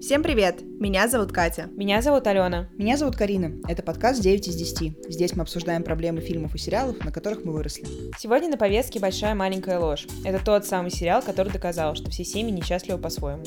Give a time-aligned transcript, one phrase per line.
[0.00, 0.62] Всем привет!
[0.62, 1.68] Меня зовут Катя.
[1.76, 2.70] Меня зовут Алена.
[2.78, 3.60] Меня зовут Карина.
[3.68, 5.12] Это подкаст 9 из 10.
[5.12, 7.86] Здесь мы обсуждаем проблемы фильмов и сериалов, на которых мы выросли.
[8.18, 10.06] Сегодня на повестке «Большая маленькая ложь».
[10.24, 13.44] Это тот самый сериал, который доказал, что все семьи несчастливы по-своему.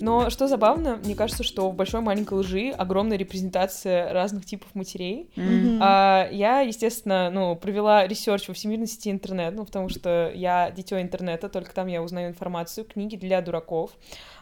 [0.00, 5.30] Но что забавно, мне кажется, что в большой маленькой лжи огромная репрезентация разных типов матерей.
[5.36, 5.78] Mm-hmm.
[5.80, 11.00] А, я, естественно, ну, провела research во всемирной сети интернет, ну, потому что я дитё
[11.00, 13.92] интернета, только там я узнаю информацию, книги для дураков.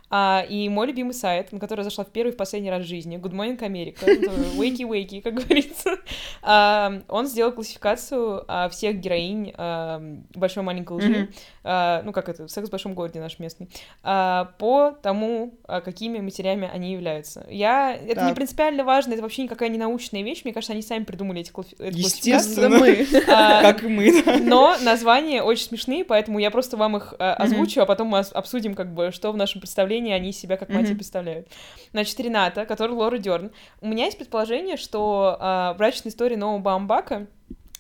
[0.09, 2.83] А, и мой любимый сайт, на который я зашла в первый и в последний раз
[2.85, 4.07] в жизни, Good Morning America,
[4.57, 5.97] wakey wakey, как говорится,
[6.43, 10.01] а, он сделал классификацию а, всех героинь а,
[10.35, 11.29] большой маленькой лжи, Мгм.
[11.65, 13.69] а, ну как это, секс в большом городе наш местный,
[14.05, 17.45] а, по тому, а, какими матерями они являются.
[17.51, 18.35] Я, это не Так.
[18.37, 21.75] принципиально важно, это вообще никакая не научная вещь, мне кажется, они сами придумали эти класс-
[21.81, 22.77] эту Естественно.
[23.29, 24.39] А, Как и мы, да.
[24.39, 28.75] но названия очень смешные, поэтому я просто вам их э, озвучу, а потом мы обсудим,
[28.77, 31.49] как бы, что в нашем представлении они из себя как мать представляют.
[31.93, 33.51] Значит, Рената, который Лора Дерн.
[33.81, 37.27] У меня есть предположение, что э, брачная история нового Бамбака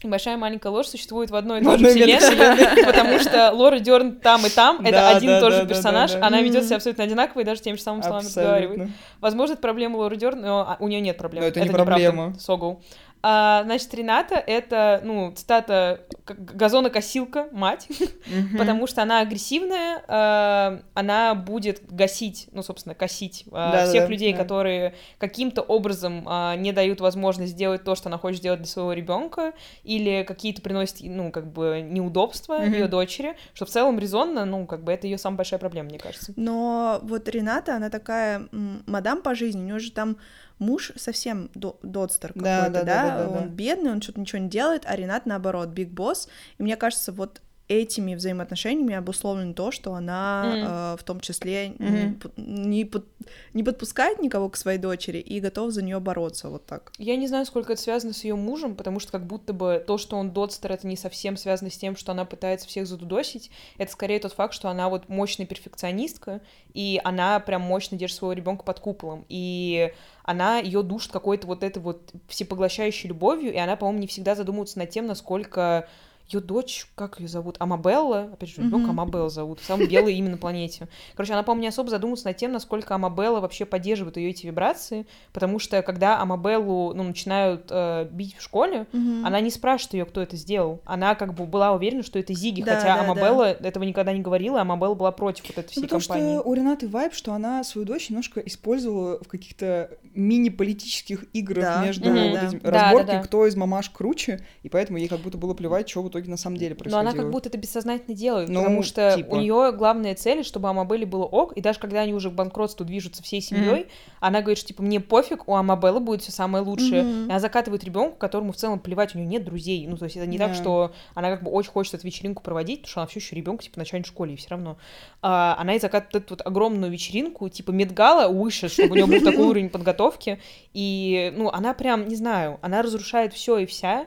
[0.02, 3.78] и большая и маленькая ложь существует в одной и той же вселенной, потому что Лора
[3.78, 6.64] Дерн там и там, это Да, один и да, тот же да, персонаж, она ведет
[6.64, 8.90] себя абсолютно одинаково и даже теми же самыми словами разговаривает.
[9.20, 11.42] Возможно, это проблема Лоры Дерн, но а, у нее нет проблем.
[11.42, 12.34] Но это не проблема.
[12.38, 12.82] Согл.
[13.22, 17.88] А, значит, Рената— это, ну, цитата газонокосилка, мать,
[18.26, 18.56] Мгм.
[18.58, 24.38] потому что она агрессивная, а, она будет гасить, ну, собственно, косить Да-да-да, всех людей, да.
[24.38, 28.92] которые каким-то образом а, не дают возможность сделать то, что она хочет сделать для своего
[28.92, 32.72] ребенка, или какие-то приносят, ну, как бы, неудобства Мгм.
[32.72, 35.98] ее дочери, что в целом резонно, ну, как бы, это ее самая большая проблема, мне
[35.98, 36.32] кажется.
[36.36, 38.48] Но вот Рената, она такая
[38.86, 40.16] мадам по жизни, у нее же там
[40.58, 43.54] муж совсем до- додстер какой-то, да, да, да, да, да, он да.
[43.54, 47.42] бедный, он что-то ничего не делает, а Ренат наоборот, биг босс, и мне кажется, вот
[47.68, 50.64] этими взаимоотношениями обусловлено то, что она Мгм.
[50.64, 53.06] э, в том числе п- не, под-
[53.54, 56.92] не подпускает никого к своей дочери и готов за нее бороться вот так.
[56.98, 59.98] Я не знаю, сколько это связано с ее мужем, потому что как будто бы то,
[59.98, 63.50] что он додстер, это не совсем связано с тем, что она пытается всех задудосить.
[63.78, 66.40] Это скорее тот факт, что она вот мощная перфекционистка,
[66.72, 69.24] и она прям мощно держит своего ребенка под куполом.
[69.28, 69.92] И
[70.22, 74.78] она ее душит какой-то вот этой вот всепоглощающей любовью, и она, по-моему, не всегда задумывается
[74.78, 75.88] над тем, насколько
[76.28, 77.56] ее дочь, как ее зовут?
[77.58, 79.00] Амабелла, опять же, ребенка Мгм.
[79.00, 80.88] Амабелла зовут, самый белый имя на планете.
[81.14, 85.06] Короче, она, по-моему, не особо задумывается над тем, насколько Амабелла вообще поддерживает ее эти вибрации,
[85.32, 90.20] потому что когда Амабеллу, ну, начинают э, бить в школе, она не спрашивает ее, кто
[90.20, 90.80] это сделал.
[90.84, 94.20] Она как бы была уверена, что это Зиги, Да, хотя да, Амабелла этого никогда не
[94.20, 96.38] говорила, а Амабелла была против вот этой всей Ну, потому компании.
[96.38, 101.84] что у Ренаты вайб, что она свою дочь немножко использовала в каких-то мини-политических играх Да.
[101.84, 102.22] между Мгм.
[102.30, 102.46] вот Да.
[102.48, 103.22] этим Да, да, разборки, да.
[103.22, 106.36] кто из мамаш круче, и поэтому ей как будто было плевать, что в итоге на
[106.36, 107.00] самом деле Но происходило.
[107.10, 109.34] она как будто это бессознательно делает, Ну, потому что типа.
[109.34, 112.84] у нее главная цель, чтобы Амабелле было ок, и даже когда они уже к банкротству
[112.84, 113.86] движутся всей семьей,
[114.20, 117.02] она говорит, что типа мне пофиг, у Амабеллы будет все самое лучшее.
[117.02, 117.26] Мгм.
[117.26, 119.86] И она закатывает ребенку, которому в целом плевать, у нее нет друзей.
[119.86, 120.54] Ну, то есть это не так, Да.
[120.54, 123.62] что она как бы очень хочет эту вечеринку проводить, потому что она все еще ребенок,
[123.62, 124.76] типа, в начальной школе, и все равно.
[125.22, 129.20] А, она и закатывает эту вот огромную вечеринку, типа Медгала выше, чтобы у нее был
[129.20, 130.40] такой уровень подготовки.
[130.72, 134.06] И, ну, она прям, не знаю, она разрушает все и вся.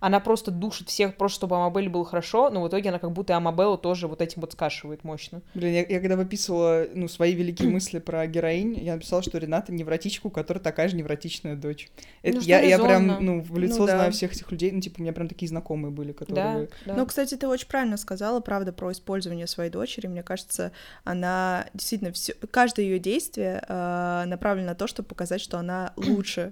[0.00, 3.32] Она просто душит всех, просто чтобы Амабелле было хорошо, но в итоге она как будто
[3.32, 5.42] и Амабеллу тоже вот этим вот скашивает мощно.
[5.54, 9.72] Блин, я, я когда выписывала ну, свои великие мысли про героинь, я написала, что Рената
[9.72, 11.90] невротичка, у которой такая же невротичная дочь.
[12.22, 13.96] Это Ну, что я, я прям, ну, в лицо Ну да.
[13.96, 16.68] знаю всех этих людей, ну, типа, у меня прям такие знакомые были, Да, которые...
[16.86, 16.94] да.
[16.94, 20.06] Ну, кстати, ты очень правильно сказала, правда, про использование своей дочери.
[20.06, 20.72] Мне кажется,
[21.04, 26.50] она действительно все, каждое ее действие э, направлено на то, чтобы показать, что она лучше,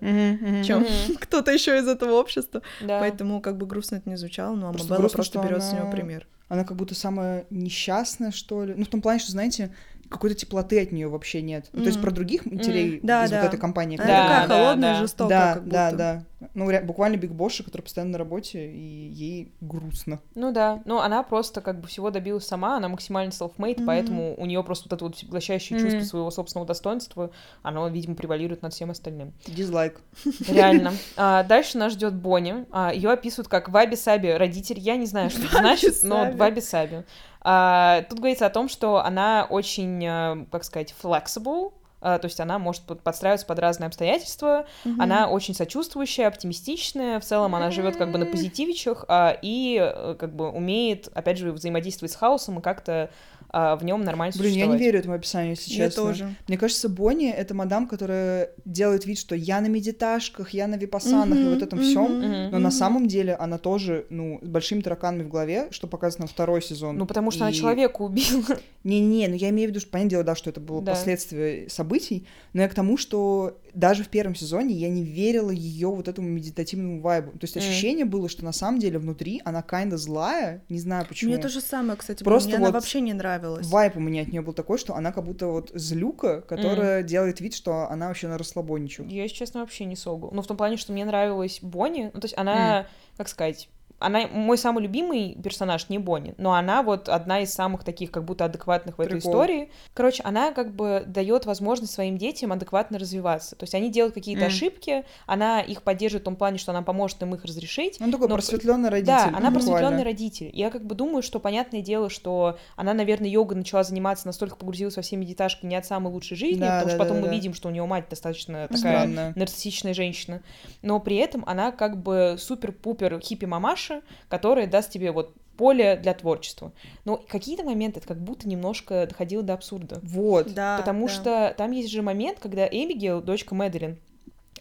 [0.64, 0.86] чем
[1.20, 2.62] кто-то еще из этого общества.
[2.80, 3.00] Да.
[3.00, 5.90] Поэтому, как бы грустно это не звучало, но Просто Амабелла грустно, просто берет с него
[5.90, 6.26] пример.
[6.48, 8.74] Она как будто самая несчастная, что ли.
[8.76, 9.74] Ну, в том плане, что, знаете,
[10.10, 11.68] какой-то теплоты от нее вообще нет.
[11.72, 13.40] Ну, то есть про других матерей Да, из да.
[13.42, 13.96] вот этой компании.
[13.98, 14.12] Она Да,
[14.42, 15.00] такая да, холодная, да.
[15.00, 15.96] жестокая, да, как да, будто.
[15.96, 16.22] да.
[16.54, 20.20] Ну, ре- буквально Биг Босша, который постоянно на работе, и ей грустно.
[20.34, 23.86] Ну да, ну она просто как бы всего добилась сама, она максимально self-made, Мгм.
[23.86, 25.86] поэтому у нее просто вот это вот поглощающее Мгм.
[25.90, 27.30] чувство своего собственного достоинства,
[27.62, 29.32] оно, видимо, превалирует над всем остальным.
[29.46, 30.00] Дизлайк.
[30.48, 30.92] Реально.
[31.16, 32.66] А, дальше нас ждет Бонни.
[32.94, 34.78] ее описывают как ваби-саби родитель.
[34.78, 36.36] Я не знаю, что это значит, но Ваби-саби.
[36.38, 37.04] ваби-саби.
[37.48, 42.40] А, тут говорится о том, что она очень, э, как сказать, flexible, а, то есть
[42.40, 45.00] она может под- подстраиваться под разные обстоятельства, Мгм.
[45.00, 50.16] она очень сочувствующая, оптимистичная, в целом она живет как бы на позитивичах а, и э,
[50.18, 53.10] как бы умеет, опять же, взаимодействовать с хаосом и как-то
[53.58, 54.80] а, в нем нормально Блин, я существовать.
[54.80, 56.02] не верю этому описанию, если Я честно.
[56.02, 56.34] тоже.
[56.46, 61.38] Мне кажется, Бонни— это мадам, которая делает вид, что я на медиташках, я на випассанах
[61.38, 62.18] и Мгм, вот этом мгм, всем.
[62.18, 62.50] Мгм.
[62.50, 62.70] Но на мгм.
[62.70, 66.98] самом деле она тоже, ну, с большими тараканами в голове, что показано второй сезон.
[66.98, 68.58] Ну, потому что она И- человека убила.
[68.84, 70.92] Не-не, ну я имею в виду, что, понятное дело, да, что это было Да.
[70.92, 75.88] последствие событий, но я к тому, что даже в первом сезоне я не верила ее
[75.88, 77.32] вот этому медитативному вайбу.
[77.32, 77.64] То есть Мгм.
[77.64, 81.32] ощущение было, что на самом деле внутри она kinda злая, не знаю почему.
[81.32, 82.22] Мне то же самое, кстати.
[82.22, 83.45] Просто мне она вот вообще не нравилась.
[83.62, 87.40] Вайп у меня от нее был такой, что она как будто вот злюка, которая делает
[87.40, 89.04] вид, что она вообще на расслабоничу.
[89.04, 90.30] Я, если честно, вообще не согу.
[90.32, 92.10] Ну, в том плане, что мне нравилась Бонни.
[92.12, 96.82] Ну, то есть она, как сказать, она мой самый любимый персонаж не Бонни, но она
[96.82, 99.30] вот одна из самых таких как будто адекватных в этой Прикол.
[99.30, 99.70] истории.
[99.94, 103.56] Короче, она как бы дает возможность своим детям адекватно развиваться.
[103.56, 104.48] То есть они делают какие-то Мгм.
[104.48, 108.00] ошибки, она их поддерживает в том плане, что она поможет им их разрешить.
[108.00, 109.06] Он такой Но- просветленный родитель.
[109.06, 110.50] Да, она просветленный родитель.
[110.52, 114.96] Я как бы думаю, что понятное дело, что она, наверное, йога начала заниматься, настолько погрузилась
[114.96, 117.28] во все медиташки не от самой лучшей жизни, Да, потому что да, потом да, мы
[117.28, 117.32] да.
[117.34, 119.32] видим, что у нее мать достаточно такая Странная.
[119.36, 120.42] нарциссичная женщина.
[120.82, 123.85] Но при этом она как бы супер-пупер хиппи-мамаша,
[124.28, 126.72] которая даст тебе вот поле для творчества.
[127.04, 130.00] Но какие-то моменты это как будто немножко доходило до абсурда.
[130.02, 130.52] Вот.
[130.52, 131.12] Да, Потому да.
[131.12, 133.98] что там есть же момент, когда Эбигейл, дочка Мэдалин,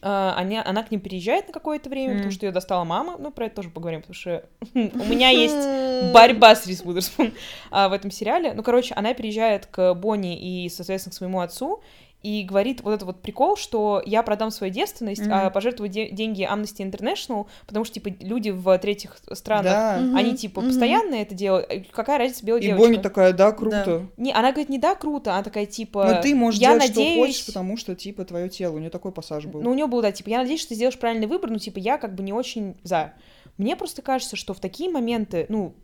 [0.02, 2.18] а, они, она к ним переезжает на какое-то время, Мгм.
[2.18, 3.16] потому что ее достала мама.
[3.18, 7.34] Ну, про это тоже поговорим, потому что у меня есть борьба с Рис Уизерспун
[7.72, 8.54] а, в этом сериале.
[8.54, 11.82] Ну, короче, она переезжает к Бонни и, соответственно, к своему отцу,
[12.26, 15.54] и говорит вот этот вот прикол, что я продам свою девственность, а Мгм.
[15.54, 19.98] пожертвую де- деньги Amnesty International, потому что, типа, люди в третьих странах, Да.
[20.02, 21.68] Мгм, они, типа, постоянно это делают.
[21.70, 22.88] Э, Какая разница белая И девочка?
[22.88, 24.08] Бонни такая, да, круто.
[24.18, 26.06] Не, она говорит, не да, круто, она такая, типа...
[26.16, 27.12] Но ты можешь я делать, надеюсь...
[27.14, 28.76] что хочешь, потому что, типа, твое тело.
[28.76, 29.62] У нее такой пассаж был.
[29.62, 31.78] Ну, у нее было, да, типа, я надеюсь, что ты сделаешь правильный выбор, но, типа,
[31.78, 33.14] я как бы не очень за.
[33.58, 35.76] Мне просто кажется, что в такие моменты, ну,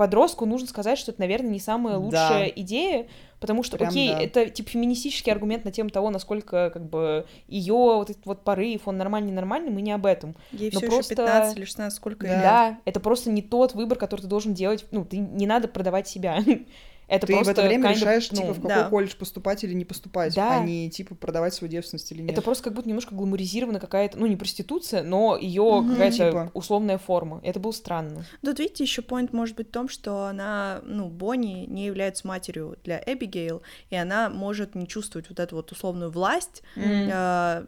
[0.00, 2.00] подростку нужно сказать, что это, наверное, не самая Да.
[2.00, 3.06] лучшая идея,
[3.38, 4.18] потому что, Прям окей, да.
[4.22, 8.88] это, типа, феминистический аргумент на тему того, насколько, как бы, ее вот этот вот порыв,
[8.88, 10.36] он нормальный, нормальный, мы не об этом.
[10.52, 12.40] Ей но все просто- еще 15 или 16, сколько Да.
[12.40, 12.78] Да.
[12.86, 16.38] это просто не тот выбор, который ты должен делать, ну, ты не надо продавать себя.
[17.10, 18.88] Это ты в просто это время kind of, решаешь, ну, типа, в какой да.
[18.88, 20.60] колледж поступать или не поступать, Да.
[20.60, 22.30] а не, типа, продавать свою девственность или нет.
[22.30, 25.90] Это просто как будто немножко гламуризирована какая-то, ну, не проституция, но ее Мгм.
[25.90, 26.50] какая-то Типа.
[26.54, 27.40] условная форма.
[27.42, 28.24] Это было странно.
[28.44, 32.76] Тут, видите, еще point может быть в том, что она, ну, Бонни не является матерью
[32.84, 37.10] для Эбигейл, и она может не чувствовать вот эту вот условную власть М.
[37.12, 37.64] э,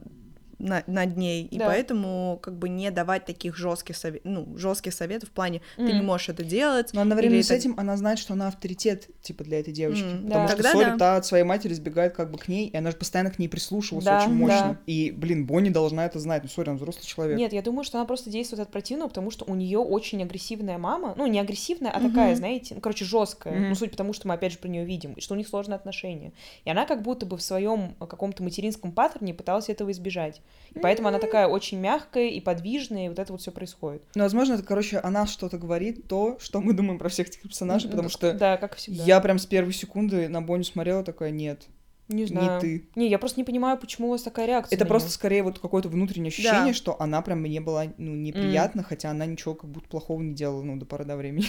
[0.62, 1.66] на- над ней, и Да.
[1.66, 6.00] поэтому как бы не давать таких жестких советов, ну, жестких советов в плане ты не
[6.02, 6.90] можешь это делать.
[6.92, 10.04] Но одновременно или с это- этим она знает, что она авторитет, типа, для этой девочки.
[10.04, 10.46] М, Потому да.
[10.48, 10.96] что Тогда sorry, да.
[10.98, 13.48] та от своей матери сбегает как бы к ней, и она же постоянно к ней
[13.48, 14.68] прислушивалась Да, очень мощно.
[14.74, 14.78] да.
[14.86, 16.42] И, блин, Бонни должна это знать.
[16.44, 17.36] Ну, sorry, он взрослый человек.
[17.38, 20.78] Нет, я думаю, что она просто действует от противного, потому что у нее очень агрессивная
[20.78, 21.14] мама.
[21.16, 22.08] Ну, не агрессивная, а Мгм.
[22.10, 23.54] такая, знаете, ну, короче, жесткая.
[23.58, 23.68] Мгм.
[23.70, 25.76] Ну, суть потому, что мы опять же про нее видим, и что у них сложные
[25.76, 26.32] отношения.
[26.64, 30.40] И она как будто бы в своем каком-то материнском паттерне пыталась этого избежать.
[30.74, 34.02] И поэтому она такая очень мягкая и подвижная, и вот это вот все происходит.
[34.14, 37.90] Ну, возможно, это, короче, она что-то говорит, то, что мы думаем про всех этих персонажей,
[37.90, 39.04] потому что Да, как всегда.
[39.04, 41.66] я прям с первой секунды на Бонни смотрела, такая, нет,
[42.08, 42.60] не не знаю.
[42.60, 42.88] ты.
[42.94, 44.76] Не, я просто не понимаю, почему у вас такая реакция.
[44.76, 46.74] Это просто скорее вот какое-то внутреннее ощущение, Да.
[46.74, 50.62] что она прям мне была, ну, неприятна, хотя она ничего как будто плохого не делала,
[50.62, 51.46] ну, до поры до времени.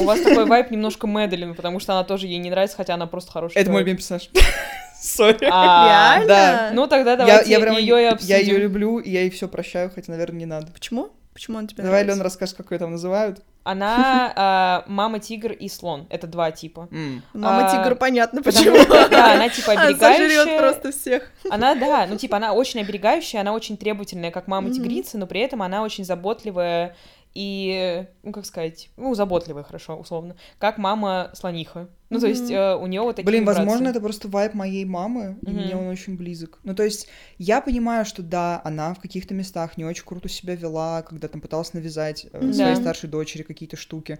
[0.00, 3.06] У вас такой вайб немножко Мэделин, потому что она тоже ей не нравится, хотя она
[3.06, 3.62] просто хорошая.
[3.62, 4.30] Это мой любимый персонаж.
[5.00, 5.46] Sorry.
[5.50, 6.26] А, Реально?
[6.26, 6.70] да.
[6.74, 8.36] Ну тогда Я, давайте я прям, ее и я обсудим.
[8.38, 10.72] ее люблю, и я ей все прощаю, хотя, наверное, не надо.
[10.72, 11.10] Почему?
[11.34, 12.02] Почему он тебе Давай?
[12.02, 13.42] Лен, расскажешь, как ее там называют.
[13.66, 16.06] Она а, мама тигр и слон.
[16.10, 16.88] Это два типа.
[16.90, 17.22] М.
[17.34, 18.82] Мама А, тигр, понятно, Потому почему.
[18.84, 20.58] что, да, она типа Она оберегающая.
[20.58, 21.30] просто всех.
[21.50, 24.76] Она, да, ну типа она очень оберегающая, она очень требовательная, как мама Мгм.
[24.76, 26.94] тигрица, но при этом она очень заботливая
[27.34, 31.88] и, ну как сказать, ну заботливая, хорошо, условно, как мама слониха.
[32.08, 33.62] Ну то есть э, у нее вот такие Блин, вибрации.
[33.64, 35.60] возможно, это просто вайб моей мамы, и Мгм.
[35.60, 36.60] мне он очень близок.
[36.62, 40.54] Ну, то есть, я понимаю, что да, она в каких-то местах не очень круто себя
[40.54, 42.52] вела, когда там пыталась навязать э, Да.
[42.52, 44.18] своей старшей дочери какие-то штуки.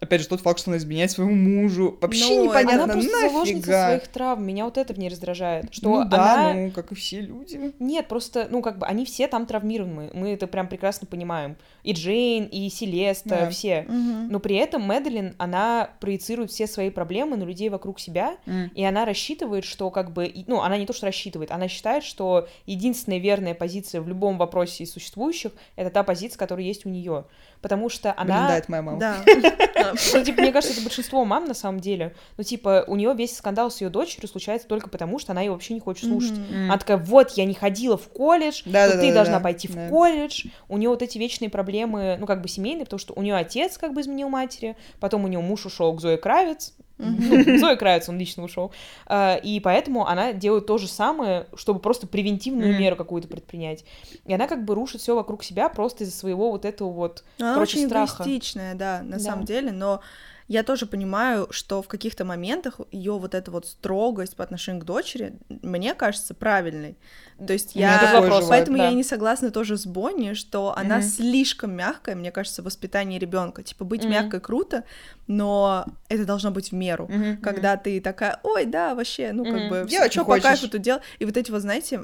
[0.00, 1.96] Опять же, тот факт, что она изменяет своему мужу.
[2.00, 3.86] Вообще Ну, непонятно, Она просто нафига.
[3.86, 4.44] своих травм.
[4.44, 5.72] Меня вот это в ней раздражает.
[5.72, 6.54] Что Ну да, она...
[6.54, 7.72] ну, как и все люди.
[7.78, 10.10] Нет, просто, ну, как бы, они все там травмированы.
[10.12, 11.54] Мы это прям прекрасно понимаем.
[11.84, 13.50] И Джейн, и Селеста, Да.
[13.50, 13.82] все.
[13.86, 14.26] Мгм.
[14.32, 18.38] Но при этом Мэдалин, она проецирует все свои проблемы на людей вокруг себя,
[18.74, 22.48] и она рассчитывает, что как бы, ну, она не то, что рассчитывает, она считает, что
[22.66, 27.24] единственная верная позиция в любом вопросе из существующих— это та позиция, которая есть у нее.
[27.62, 28.48] Потому что Блин, она...
[28.48, 28.98] да, это моя мама.
[28.98, 29.94] Да.
[30.14, 32.14] Ну, типа, мне кажется, это большинство мам на самом деле.
[32.36, 35.52] Ну, типа, у нее весь скандал с ее дочерью случается только потому, что она ее
[35.52, 36.34] вообще не хочет слушать.
[36.52, 39.44] Она такая, вот, я не ходила в колледж, Да, но да, ты да, должна да,
[39.44, 39.86] пойти да.
[39.86, 40.46] в колледж.
[40.68, 43.78] У нее вот эти вечные проблемы, ну, как бы семейные, потому что у нее отец
[43.78, 48.08] как бы изменил матери, потом у нее муж ушел к Зое Кравец, Ну, Зоя Кравец,
[48.08, 48.72] он лично ушел.
[49.06, 53.84] А, и поэтому она делает то же самое, чтобы просто превентивную меру какую-то предпринять.
[54.24, 57.54] И она как бы рушит все вокруг себя просто из-за своего вот этого вот, она
[57.54, 58.22] короче, очень страха.
[58.74, 59.18] да, на Да.
[59.18, 60.00] самом деле, но
[60.48, 64.84] я тоже понимаю, что в каких-то моментах ее вот эта вот строгость по отношению к
[64.84, 66.96] дочери, мне кажется, правильной.
[67.44, 67.98] То есть я...
[68.20, 68.88] бывает, Поэтому да.
[68.88, 71.02] я не согласна тоже с Бонни, что она Мгм.
[71.02, 73.62] слишком мягкая, мне кажется, в воспитании ребенка.
[73.62, 74.10] Типа быть Мгм.
[74.10, 74.84] мягкой круто,
[75.26, 77.08] но это должно быть в меру.
[77.08, 77.38] Мгм.
[77.38, 79.68] Когда ты такая, ой, да, вообще, ну как Мгм.
[79.68, 81.02] бы Делай, все чё по кайфу тут делать.
[81.18, 82.00] И вот эти вот, знаете,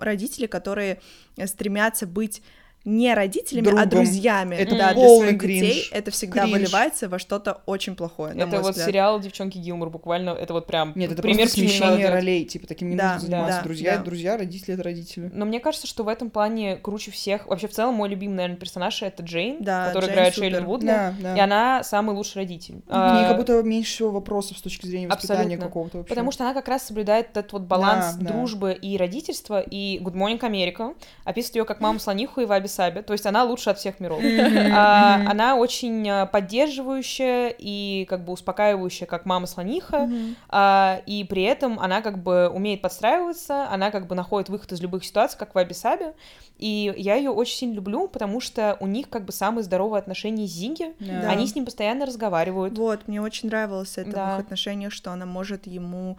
[0.00, 1.00] родители, которые
[1.46, 2.42] стремятся быть
[2.88, 3.88] не родителями, а Другом.
[3.90, 5.60] друзьями Это да, для полный своих кринж.
[5.66, 6.52] детей, это всегда Кринж.
[6.54, 8.86] выливается во что-то очень плохое, на Это мой вот взгляд.
[8.88, 12.90] сериал «Девчонки Гилмор», буквально, это вот прям Нет, это пример, просто смещение ролей, типа, таким
[12.90, 13.56] не Да, нужно заниматься.
[13.58, 14.02] да, друзья— да.
[14.04, 15.30] друзья, родители— это родители.
[15.32, 17.46] Но мне кажется, что в этом плане круче всех...
[17.46, 20.50] Вообще, в целом, мой любимый, наверное, персонаж— это Джейн, Да, который Джейн играет супер.
[20.50, 20.86] Шейлин Вудли.
[20.86, 21.36] Да, да.
[21.36, 22.74] И она самый лучший родитель.
[22.74, 25.66] В ней А, как будто меньше всего вопросов с точки зрения воспитания Абсолютно.
[25.66, 26.08] какого-то вообще.
[26.08, 28.32] Потому что она как раз соблюдает этот вот баланс Да, да.
[28.32, 33.02] дружбы и родительства, и Good Morning America описывает ее как маму слониху и Ваби Саби,
[33.02, 34.22] то есть она лучше от всех миров.
[34.22, 40.08] А, Она очень а, поддерживающая и как бы успокаивающая, как мама слониха,
[40.48, 44.80] а, и при этом она как бы умеет подстраиваться, она как бы находит выход из
[44.80, 46.12] любых ситуаций, как Ваби Саби,
[46.58, 50.46] и я ее очень сильно люблю, потому что у них как бы самые здоровые отношения
[50.46, 51.30] с Зиги, Да.
[51.30, 52.76] они с ним постоянно разговаривают.
[52.78, 56.16] Вот, мне очень нравилось это в их отношениях, что она может ему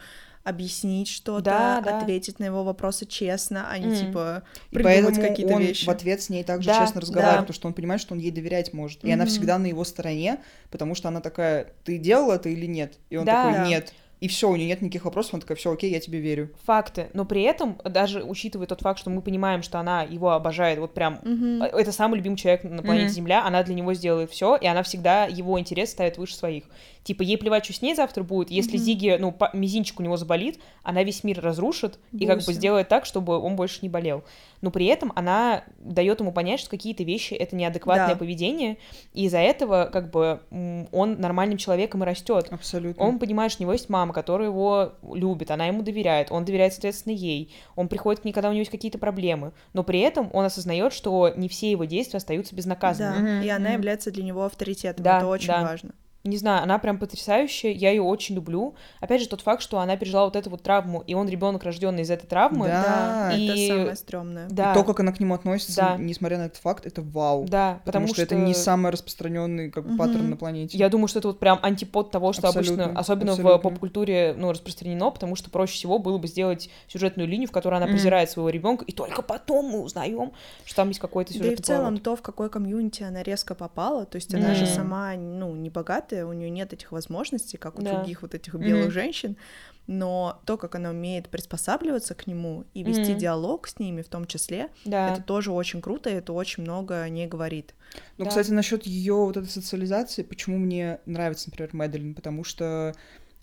[0.50, 1.98] объяснить что-то, Да, да.
[1.98, 3.96] ответить на его вопросы честно, а не Мгм.
[3.96, 5.86] типа придумать какие-то вещи.
[5.86, 7.42] в ответ с ней также Да, честно разговаривает, да.
[7.44, 9.04] потому что он понимает, что он ей доверять может.
[9.06, 9.30] И она Мгм.
[9.32, 10.40] всегда на его стороне,
[10.72, 12.96] потому что она такая, ты делал это или нет?
[13.10, 13.44] И он Да.
[13.44, 13.94] такой, нет.
[14.20, 16.50] И все, у нее нет никаких вопросов, он такой, все, окей, я тебе верю.
[16.66, 20.78] факты, но при этом, даже учитывая тот факт, что мы понимаем, что она его обожает,
[20.80, 23.14] вот прям, э, это самый любимый человек на планете Мгм.
[23.14, 26.66] Земля, она для него сделает все, и она всегда его интерес ставит выше своих.
[27.04, 28.84] Типа, ей плевать, что с ней завтра будет, если Мгм.
[28.84, 32.54] Зиги, ну, по- мизинчик у него заболит, она весь мир разрушит и как бы Буся.
[32.54, 34.26] сделает так, чтобы он больше не болел.
[34.62, 38.16] Но при этом она дает ему понять, что какие-то вещи это неадекватное Да.
[38.16, 38.78] поведение,
[39.14, 40.42] и из-за этого как бы
[40.92, 42.48] он нормальным человеком и растет.
[42.52, 43.04] Абсолютно.
[43.04, 46.74] Он понимает, что у него есть мама, которая его любит, она ему доверяет, он доверяет,
[46.74, 47.54] соответственно, ей.
[47.76, 49.54] Он приходит к ней, когда у него есть какие-то проблемы.
[49.74, 53.38] Но при этом он осознает, что не все его действия остаются Да, безнаказанными.
[53.38, 55.62] Мгм, и она является для него авторитетом, Да, это очень да.
[55.62, 55.92] важно.
[56.26, 58.76] Не знаю, она прям потрясающая, я ее очень люблю.
[59.00, 62.02] Опять же, тот факт, что она пережила вот эту вот травму, и он ребенок, рожденный
[62.02, 62.68] из этой травмы.
[62.68, 64.48] Да, и- это самое стрёмное.
[64.50, 65.98] Да, И то, как она к нему относится, Да.
[65.98, 67.46] несмотря на этот факт, это вау.
[67.48, 69.98] да, Потому, что, это не самый распространенный как бы, Мгм.
[69.98, 70.78] паттерн на планете.
[70.78, 73.58] Я думаю, что это вот прям антипод того, что Абсолютно, обычно, особенно в абсолютно.
[73.70, 77.86] поп-культуре, ну, распространено, потому что проще всего было бы сделать сюжетную линию, в которой она
[77.86, 77.94] Мгм.
[77.96, 80.34] презирает своего ребенка, и только потом мы узнаем,
[80.66, 82.04] что там есть какой-то Да и в целом поворот.
[82.04, 85.70] то, в какой комьюнити она резко попала, то есть она же сама, ну, не
[86.10, 87.92] богатая, у нее нет этих возможностей, как у Да.
[87.92, 88.92] других вот этих белых Мгм.
[88.92, 89.38] женщин,
[89.88, 93.20] но то, как она умеет приспосабливаться к нему и вести Мгм.
[93.20, 95.10] диалог с ними в том числе, Да.
[95.10, 97.74] это тоже очень круто, и это очень много о ней говорит.
[98.18, 98.30] Ну, Да.
[98.30, 102.94] кстати, насчет ее вот этой социализации, почему мне нравится, например, Мэдалин, потому что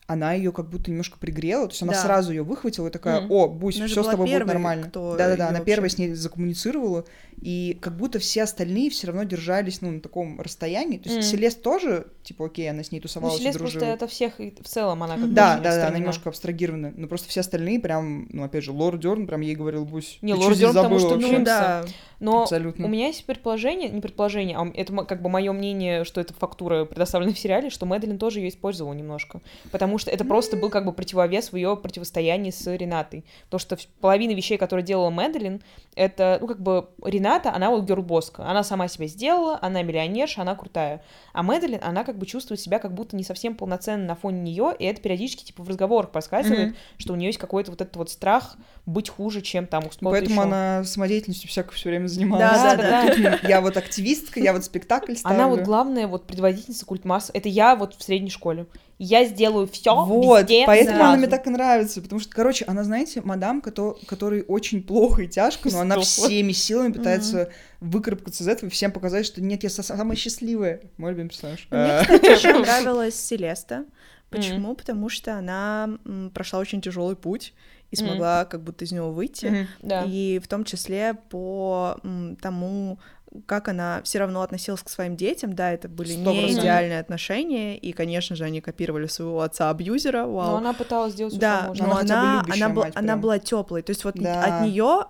[0.07, 2.03] она ее как будто немножко пригрела, то есть она Да.
[2.03, 3.33] сразу ее выхватила и такая, Мгм.
[3.33, 4.91] о, Бусь, все с тобой будет нормально.
[4.95, 7.05] Да-да-да, она вообще- первая с ней закоммуницировала,
[7.41, 10.99] и как будто все остальные все равно держались, ну, на таком расстоянии.
[10.99, 11.37] То есть Мгм.
[11.39, 13.81] Селест тоже, типа, окей, она с ней Ну, тусовалась и Селест дружила.
[13.81, 16.29] просто это всех и в целом, она как бы Да, очень да, да, она немножко
[16.31, 16.93] абстрагирована.
[16.97, 20.33] Но просто все остальные прям, ну, опять же, Лор Дерн прям ей говорил, Бусь, Не,
[20.35, 21.85] ты Лор чё здесь Дёрн, потому что, ну, вообще?» да,
[22.19, 22.87] Но Абсолютно.
[22.87, 26.87] у меня есть предположение, не предположение, а это как бы мое мнение, что это фактура
[26.87, 29.43] предоставлена в сериале, что Мэдалин тоже ее использовала немножко.
[29.71, 33.25] Потому что это просто был как бы противовес в ее противостоянии с Ренатой.
[33.45, 35.63] Потому что половина вещей, которые делала Мэдалин,
[35.95, 38.45] это, ну, как бы, Рената, она вот герлбоска.
[38.49, 41.03] Она сама себя сделала, она миллионерша, она крутая.
[41.33, 44.75] А Мэдалин, она как бы чувствует себя как будто не совсем полноценно на фоне нее,
[44.79, 46.77] и это периодически, типа, в разговорах подсказывает, Мгм.
[46.99, 50.41] что у нее есть какой-то вот этот вот страх быть хуже, чем там у Поэтому
[50.41, 50.43] ещё.
[50.43, 52.47] она самодеятельностью всякой все время занималась.
[52.47, 53.15] Да, да, да.
[53.15, 55.37] Тут Я вот активистка, я вот спектакль ставлю.
[55.37, 57.31] Она вот главная вот предводительница культ масс.
[57.33, 58.67] Это я вот в средней школе.
[58.99, 61.05] Я сделаю все Вот, везде, поэтому сразу.
[61.11, 65.23] она мне так и нравится, потому что, короче, она, знаете, мадам, кото- которой очень плохо
[65.23, 67.51] и тяжко, но она всеми силами пытается
[67.81, 70.81] выкарабкаться из этого и всем показать, что нет, я самая счастливая.
[70.97, 71.67] Мой любимый персонаж.
[71.71, 73.85] Мне, А, кстати, очень нравилась Селеста.
[74.31, 74.75] Почему?
[74.75, 77.53] Потому что она м, прошла очень тяжелый путь
[77.91, 79.69] и смогла как будто из него выйти.
[79.83, 80.05] Да.
[80.07, 82.99] И в том числе по м, тому,
[83.47, 86.65] как она все равно относилась к своим детям, да, это были Сто не процентов.
[86.65, 90.51] идеальные отношения, и, конечно же, они копировали своего отца-абьюзера, вау.
[90.53, 91.87] Но она пыталась сделать все, Да, что можно.
[91.87, 93.83] но Она бы она, любящая она, был- мать она была теплой.
[93.83, 94.45] То есть вот Да.
[94.45, 95.07] от нее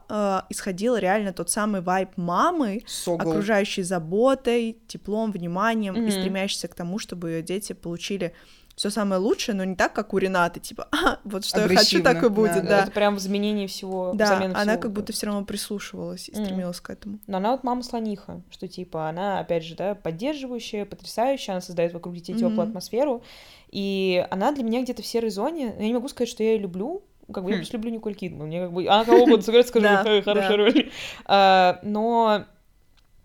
[0.51, 3.29] исходил реально тот самый вайб мамы, Согл.
[3.31, 6.11] окружающей заботой, теплом, вниманием и Мгм.
[6.11, 8.33] стремящейся к тому, чтобы ее дети получили
[8.77, 12.03] все самое лучшее, но не так, как у Ренаты, типа, а, вот что я хочу,
[12.03, 12.83] так и будет, да.
[12.83, 14.13] Это прям в заменении всего.
[14.15, 17.19] Да, она как будто все равно прислушивалась и стремилась к этому.
[17.27, 21.95] Но она вот мама слониха, что типа она, опять же, да, поддерживающая, потрясающая, она создает
[21.95, 23.23] вокруг детей теплую атмосферу,
[23.71, 25.75] и она для меня где-то в серой зоне.
[25.79, 27.03] Я не могу сказать, что я ее люблю,
[27.33, 27.61] как бы я хм.
[27.61, 28.47] просто люблю Николь Кидман.
[28.47, 28.87] Мне как бы...
[28.87, 29.87] Она кого угодно сыграет, скажу,
[30.23, 30.91] хорошая роль.
[31.25, 32.45] А, но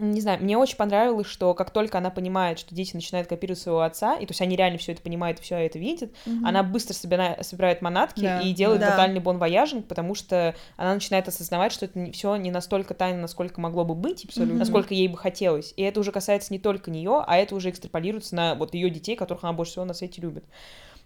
[0.01, 3.81] не знаю, мне очень понравилось, что как только она понимает, что дети начинают копировать своего
[3.81, 6.41] отца, и то есть они реально все это понимают, все это видят, mm-hmm.
[6.43, 7.37] она быстро собира...
[7.41, 8.41] собирает манатки да.
[8.41, 8.91] и делает да.
[8.91, 13.61] тотальный bon voyaging, потому что она начинает осознавать, что это все не настолько тайно, насколько
[13.61, 14.57] могло бы быть, Абсолютно.
[14.57, 15.73] насколько ей бы хотелось.
[15.77, 19.15] И это уже касается не только нее, а это уже экстраполируется на вот ее детей,
[19.15, 20.43] которых она больше всего на свете любит.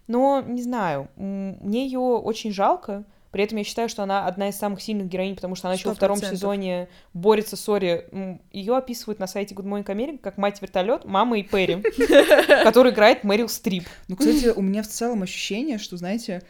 [0.07, 3.03] Но не знаю, мне ее очень жалко,
[3.35, 5.77] при этом я считаю, что она одна из самых сильных героинь, потому что она 100%.
[5.79, 10.37] еще во втором сезоне борется с, sorry, ее описывают на сайте Good Morning America как
[10.37, 11.81] мать вертолет, мамой Перри,
[12.63, 13.89] который играет Мэрил Стрип.
[14.07, 16.43] Ну, кстати, у меня в целом ощущение, что, знаете,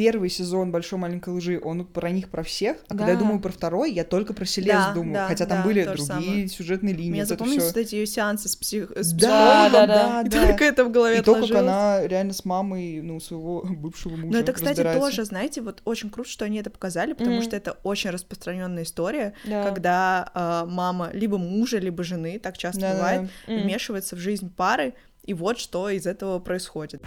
[0.00, 2.96] первый сезон «Большой маленькой лжи», он про них, про всех, а да.
[3.00, 5.64] когда я думаю про второй, я только про Селест да, думаю, да, хотя там да,
[5.64, 6.48] были другие самое.
[6.48, 7.10] сюжетные линии.
[7.10, 8.92] Мне запомнились вот эти ее сеансы с, псих...
[8.96, 12.46] с да, да, да, да, только это в голове И то, как она реально с
[12.46, 16.56] мамой, ну, своего бывшего мужа Но это, кстати, тоже, знаете, вот очень круто, что они
[16.56, 17.44] это показали, потому mm-hmm.
[17.44, 19.64] что это очень распространенная история, да.
[19.64, 23.54] когда э, мама либо мужа, либо жены, так часто да, бывает, да.
[23.54, 24.18] вмешивается mm-hmm.
[24.18, 24.94] в жизнь пары,
[25.26, 27.02] и вот что из этого происходит.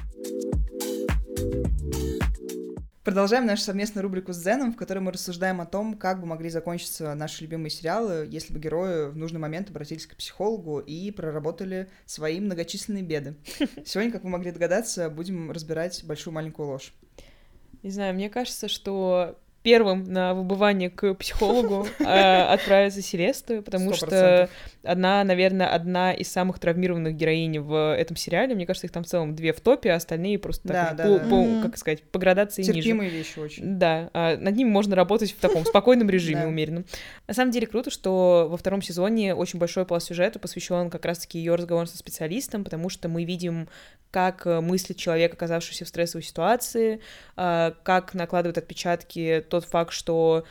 [3.04, 6.50] Продолжаем нашу совместную рубрику с Зеном, в которой мы рассуждаем о том, как бы могли
[6.50, 11.90] закончиться наши любимые сериалы, если бы герои в нужный момент обратились к психологу и проработали
[12.06, 13.36] свои многочисленные беды.
[13.86, 16.94] Сегодня, как вы могли догадаться, будем разбирать большую маленькую ложь.
[17.82, 23.96] Не знаю, мне кажется, что первым на выбывание к психологу э, отправится Селеста, потому 100%.
[23.96, 24.50] что
[24.84, 28.54] она, наверное, одна из самых травмированных героинь в этом сериале.
[28.54, 31.04] Мне кажется, их там в целом две в топе, а остальные просто да, так, да,
[31.04, 31.30] по, да.
[31.30, 33.18] По, как сказать, по градации Терпимые ниже.
[33.18, 33.78] вещи очень.
[33.80, 36.86] Да, а над ними можно работать в таком спокойном режиме, умеренном.
[37.28, 41.40] На самом деле круто, что во втором сезоне очень большой пласт сюжета посвящен как раз-таки
[41.40, 43.70] ее разговорам со специалистом, потому что мы видим,
[44.12, 47.00] как э, мыслит человек, оказавшийся в стрессовой ситуации,
[47.36, 50.46] э, как накладывает отпечатки тот факт, что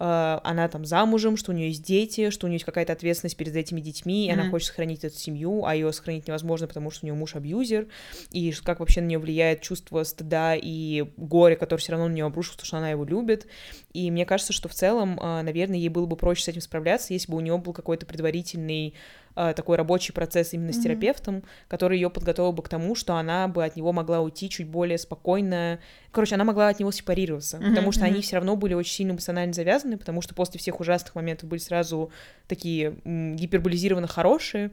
[0.00, 3.36] э, она там замужем, что у нее есть дети, что у нее есть какая-то ответственность
[3.36, 4.32] перед этими детьми, и mm-hmm.
[4.32, 7.86] она хочет сохранить эту семью, а ее сохранить невозможно, потому что у нее муж абьюзер,
[8.32, 12.24] и как вообще на нее влияет чувство стыда и горя, которое все равно на нее
[12.26, 13.46] обрушится, что она его любит.
[13.92, 17.30] И мне кажется, что в целом, наверное, ей было бы проще с этим справляться, если
[17.30, 22.10] бы у нее был какой-то предварительный э, такой рабочий процесс именно с терапевтом, который ее
[22.10, 25.78] подготовил бы к тому, что она бы от него могла уйти чуть более спокойно.
[26.10, 29.52] Короче, она могла от него сепарироваться, потому что они все равно были очень сильно эмоционально
[29.52, 32.10] завязаны, потому что после всех ужасных моментов были сразу
[32.46, 34.72] такие гиперболизированно хорошие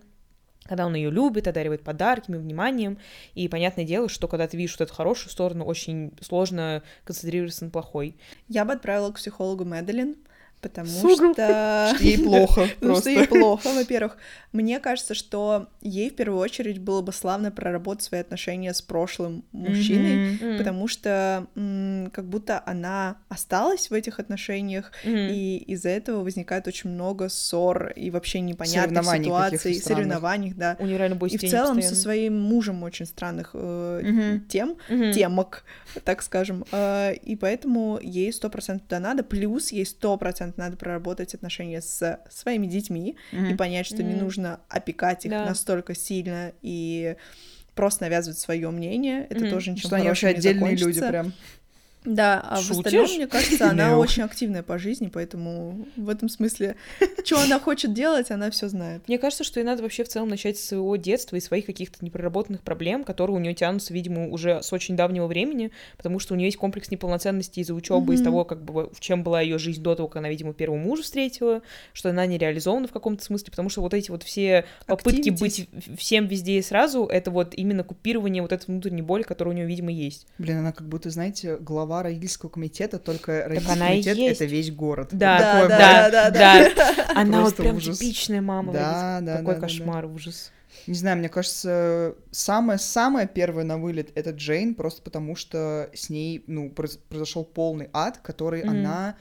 [0.68, 2.98] когда он ее любит, одаривает подарками, вниманием.
[3.36, 7.72] И понятное дело, что когда ты видишь вот эту хорошую сторону, очень сложно концентрироваться на
[7.72, 8.18] плохой.
[8.48, 10.16] Я бы отправила к психологу Мэдалин,
[10.66, 11.34] потому Сугу.
[11.34, 11.94] что...
[11.96, 14.18] что ей плохо Потому ну, что ей плохо, во-первых.
[14.52, 19.44] Мне кажется, что ей в первую очередь было бы славно проработать свои отношения с прошлым
[19.52, 20.58] мужчиной, mm-hmm.
[20.58, 25.34] потому что м- как будто она осталась в этих отношениях, mm-hmm.
[25.34, 30.78] и из-за этого возникает очень много ссор и вообще непонятных ситуаций, соревнований, да.
[30.80, 31.82] У нее реально И в целом постоянно.
[31.82, 34.40] со своим мужем очень странных э, mm-hmm.
[34.48, 35.14] тем, mm-hmm.
[35.14, 35.64] темок,
[36.04, 36.66] так скажем.
[36.72, 42.20] Э, и поэтому ей 100% туда надо, плюс ей 100% момент надо проработать отношения с
[42.30, 43.54] своими детьми mm-hmm.
[43.54, 44.04] и понять, что mm-hmm.
[44.04, 45.46] не нужно опекать их да.
[45.46, 47.16] настолько сильно и
[47.74, 49.26] просто навязывать свое мнение.
[49.30, 49.50] Это mm-hmm.
[49.50, 50.88] тоже ничего что они вообще отдельные закончится.
[50.88, 51.34] люди прям.
[52.06, 52.76] Да, а Шутишь?
[52.76, 56.76] в остальном, мне кажется, она очень активная по жизни, поэтому в этом смысле,
[57.26, 59.08] что она хочет делать, она все знает.
[59.08, 62.04] Мне кажется, что ей надо вообще в целом начать с своего детства и своих каких-то
[62.06, 66.38] непроработанных проблем, которые у нее тянутся, видимо, уже с очень давнего времени, потому что у
[66.38, 68.18] нее есть комплекс неполноценности из-за учебы, mm-hmm.
[68.18, 70.78] из того, как бы в чем была ее жизнь до того, как она, видимо, первого
[70.78, 71.62] мужа встретила,
[71.94, 75.68] что она не реализована в каком-то смысле, потому что вот эти вот все попытки быть
[75.98, 79.68] всем везде и сразу, это вот именно купирование вот этой внутренней боли, которая у нее,
[79.68, 80.28] видимо, есть.
[80.38, 85.10] Блин, она как будто, знаете, глава глава родительского комитета, только родительский комитет— это весь город.
[85.12, 88.74] Да, да, да, да, да, Она вот прям типичная мама.
[88.74, 90.52] Да, да, Какой кошмар, ужас.
[90.88, 96.44] Не знаю, мне кажется, самое-самое первое на вылет это Джейн, просто потому что с ней,
[96.48, 99.16] ну, произошел полный ад, который она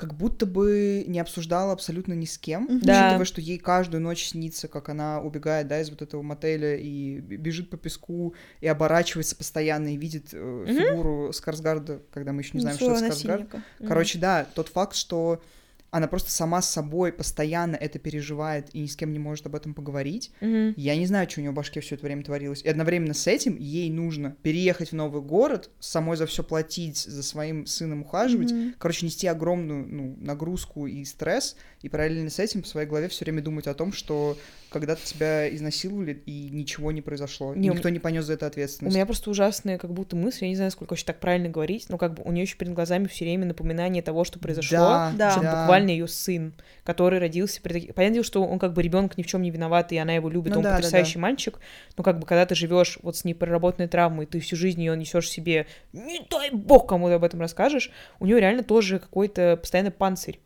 [0.00, 2.76] как будто бы не обсуждала абсолютно ни с кем, mm-hmm.
[2.76, 3.24] учитывая, да.
[3.26, 7.68] что ей каждую ночь снится, как она убегает, да, из вот этого мотеля и бежит
[7.68, 10.74] по песку и оборачивается постоянно и видит э, mm-hmm.
[10.74, 13.52] фигуру Скарсгарда, когда мы еще не знаем, ну, что это Скарсгард.
[13.52, 13.88] Mm-hmm.
[13.88, 15.42] Короче, да, тот факт, что
[15.90, 19.56] она просто сама с собой постоянно это переживает и ни с кем не может об
[19.56, 20.32] этом поговорить.
[20.40, 20.74] Мгм.
[20.76, 22.62] Я не знаю, что у нее в башке все это время творилось.
[22.62, 27.22] И одновременно с этим ей нужно переехать в новый город, самой за все платить, за
[27.22, 28.52] своим сыном ухаживать.
[28.52, 28.74] Мгм.
[28.78, 33.24] Короче, нести огромную ну, нагрузку и стресс, и параллельно с этим в своей голове все
[33.24, 34.36] время думать о том, что
[34.70, 37.54] когда-то тебя изнасиловали, и ничего не произошло.
[37.54, 38.94] и Не, у никто не понес за это У ответственность.
[38.94, 41.98] меня просто ужасная как будто мысль, я не знаю, сколько вообще так правильно говорить, но
[41.98, 45.30] как бы у нее еще перед глазами все время напоминание того, что произошло, Да, Да.
[45.32, 45.62] что да.
[45.62, 46.54] буквально ее сын,
[46.84, 47.94] который родился при таких...
[48.12, 50.52] Дело, что он как бы ребенок ни в чем не виноват, и она его любит,
[50.52, 51.58] Ну он да, да, потрясающий мальчик,
[51.96, 55.28] но как бы когда ты живешь вот с непроработанной травмой, ты всю жизнь ее несешь
[55.28, 59.90] себе, не дай бог кому ты об этом расскажешь, у нее реально тоже какой-то постоянно
[59.90, 60.40] панцирь.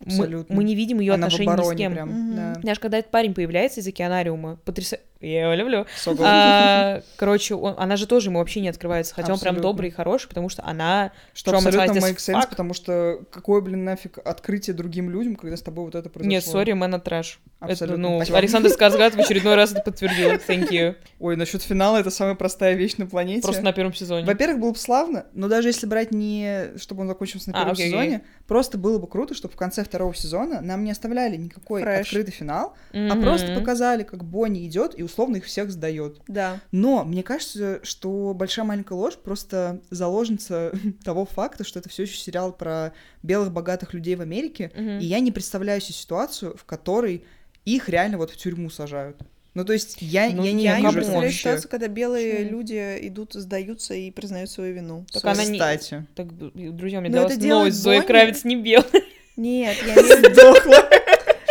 [0.00, 0.54] Мы, Абсолютно.
[0.54, 1.92] мы не видим ее Она в отношений ни с кем.
[1.92, 2.36] прям, Мгм.
[2.36, 2.54] да.
[2.62, 5.04] Даже когда этот парень появляется из океанариума, потрясающе.
[5.24, 5.86] Я его люблю.
[6.20, 9.62] А, короче, он- она же тоже ему вообще не открывается, хотя он прям Абсолютно.
[9.62, 11.12] добрый и хороший, потому что она...
[11.32, 12.48] Что абсолютно make sense, fuck.
[12.50, 16.30] потому что какое, блин, нафиг открытие другим людям, когда с тобой вот это произошло.
[16.30, 17.40] Нет, сори, мэн трэш.
[17.60, 18.08] Это, Абсолютно.
[18.10, 18.38] ну, Спасибо.
[18.38, 20.30] Александр Сказгат в очередной раз это подтвердил.
[20.48, 20.96] Thank you.
[21.18, 23.42] Ой, насчет финала это самая простая вещь на планете.
[23.42, 24.26] Просто на первом сезоне.
[24.26, 27.72] Во-первых, было бы славно, но даже если брать не, чтобы он закончился на А, первом
[27.72, 31.82] окей, сезоне, просто было бы круто, чтобы в конце второго сезона нам не оставляли никакой
[31.82, 32.06] Фреш.
[32.06, 33.22] открытый финал, а Мгм.
[33.22, 36.18] просто показали, как Бонни идет и условно их всех сдает.
[36.26, 36.60] Да.
[36.72, 40.72] Но мне кажется, что большая маленькая ложь просто заложница
[41.04, 44.98] того факта, что это все еще сериал про белых богатых людей в Америке, Мгм.
[44.98, 47.24] и я не представляю себе ситуацию, в которой
[47.64, 49.16] их реально вот в тюрьму сажают.
[49.54, 51.38] Ну, то есть я, Ну, я не Я не вижу представляю вообще.
[51.38, 52.50] ситуацию, когда белые Почему?
[52.58, 55.06] люди идут, сдаются и признают свою вину.
[55.12, 55.40] Так Кстати.
[55.40, 56.36] она не- Так,
[56.76, 57.76] друзья, меня Но делает новость.
[57.76, 58.02] Зоя.
[58.02, 58.90] Кравец не белая.
[59.36, 60.34] Нет, я виду...
[60.34, 60.88] Сдохла.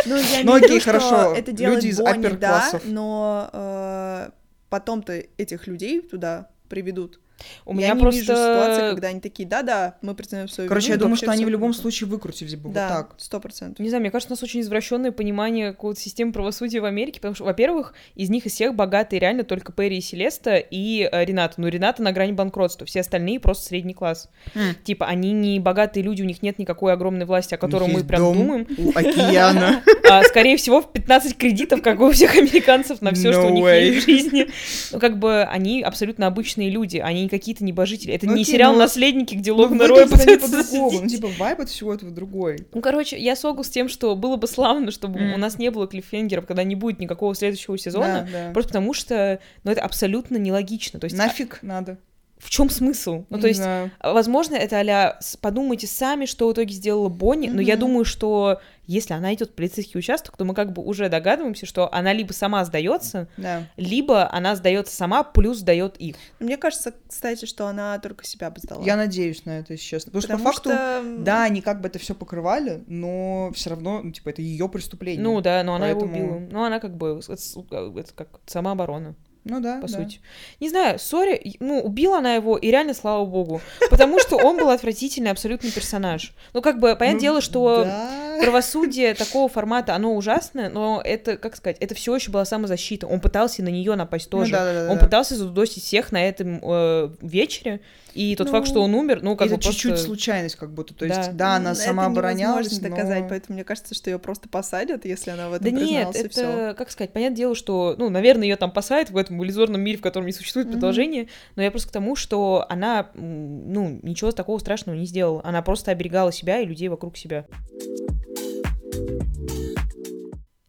[0.05, 1.33] Ну, я Ну, окей, хорошо.
[1.35, 4.29] это делает Люди из Бонни, да, но э,
[4.69, 7.19] потом-то этих людей туда приведут.
[7.65, 8.21] У я меня не просто...
[8.21, 11.45] вижу ситуации, когда они такие, да-да, мы признаем свою Короче, вину, я думаю, что они
[11.45, 11.81] в любом круто.
[11.81, 13.15] случае выкрутились бы Да, вот так.
[13.17, 13.79] сто процентов.
[13.79, 17.35] Не знаю, мне кажется, у нас очень извращенное понимание какой-то системы правосудия в Америке, потому
[17.35, 21.55] что, во-первых, из них из всех богатые реально только Перри и Селеста и э, Рената.
[21.57, 24.29] Ну, Рената на грани банкротства, все остальные просто средний класс.
[24.55, 24.75] М.
[24.83, 28.21] Типа, они не богатые люди, у них нет никакой огромной власти, о которой мы прям
[28.21, 28.67] дом думаем.
[28.77, 29.83] У океана.
[30.09, 33.49] А, скорее всего, в 15 кредитов, как у всех американцев, на все, No что у
[33.49, 34.47] них есть в жизни.
[34.91, 38.13] Ну, как бы, они абсолютно обычные люди, они не какие-то небожители.
[38.13, 39.57] Это Ну, не окей, сериал ну, «Наследники», где Ну,
[39.87, 41.01] Роя выглядят они пытаются по-другому.
[41.01, 42.67] Ну, типа, вайб от всего этого другой.
[42.73, 45.33] Ну, короче, я согу с тем, что было бы славно, чтобы М.
[45.33, 48.51] у нас не было клиффхенгеров, когда не будет никакого следующего сезона, Да, да.
[48.53, 50.99] просто потому что, ну, это абсолютно нелогично.
[50.99, 51.97] То есть, а Нафиг надо.
[52.37, 53.23] в чем смысл?
[53.29, 53.91] Ну, то есть, знаю.
[54.01, 59.13] возможно, это а подумайте сами, что в итоге сделала Бонни, но я думаю, что если
[59.13, 62.63] она идет в полицейский участок, то мы как бы уже догадываемся, что она либо сама
[62.65, 63.67] сдается, Да.
[63.77, 66.15] либо она сдается сама, плюс сдает их.
[66.39, 68.83] Мне кажется, кстати, что она только себя бы сдала.
[68.83, 70.11] Я надеюсь на это, если честно.
[70.11, 70.69] Потому, Потому что по факту,
[71.09, 74.67] что, да, они как бы это все покрывали, но все равно, ну, типа, это ее
[74.69, 75.23] преступление.
[75.23, 76.47] Ну да, но она его Поэтому- убила.
[76.51, 79.15] Ну, она как бы, это, как самооборона.
[79.45, 79.97] Ну да, по да.
[79.97, 80.21] сути.
[80.61, 83.59] Не знаю, сори, ну, убила она его, и реально, слава богу.
[83.89, 86.33] Потому что он был отвратительный абсолютный персонаж.
[86.53, 88.32] Ну, как бы, понятное Ну, дело, что да.
[88.41, 93.07] Правосудие такого формата, оно ужасное, но это, как сказать, это все еще была самозащита.
[93.07, 94.51] Он пытался на нее напасть Ну тоже.
[94.51, 95.05] да, да, да, он да.
[95.05, 97.81] пытался задудосить всех на этом э, вечере.
[98.13, 100.05] И тот Ну, факт, что он умер, ну, как это бы чуть-чуть просто...
[100.05, 100.93] случайность, как будто.
[100.93, 101.31] То есть, Да.
[101.31, 102.89] да, она это сама оборонялась, но...
[102.89, 106.17] доказать, поэтому мне кажется, что ее просто посадят, если она в этом Да нет, призналась,
[106.17, 106.41] и всё.
[106.43, 109.97] это, как сказать, понятное дело, что, ну, наверное, ее там посадят в этом иллюзорном мире,
[109.97, 110.73] в котором не существует Мгм.
[110.73, 115.41] продолжения, но я просто к тому, что она, ну, ничего такого страшного не сделала.
[115.43, 117.45] Она просто оберегала себя и людей вокруг себя.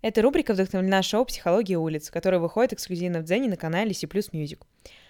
[0.05, 4.59] Эта рубрика вдохновлена шоу «Психология улиц», которое выходит эксклюзивно в Дзене на канале C++ Music.